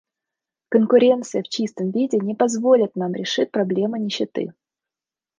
Конкуренция 0.69 1.43
в 1.43 1.47
чистом 1.47 1.91
виде 1.91 2.17
не 2.17 2.33
позволит 2.33 2.95
нам 2.95 3.13
решить 3.13 3.51
проблему 3.51 3.97
нищеты. 3.97 4.51